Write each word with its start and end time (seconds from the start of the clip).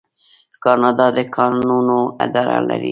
کاناډا 0.63 1.07
د 1.15 1.19
کانونو 1.35 1.99
اداره 2.25 2.57
لري. 2.67 2.79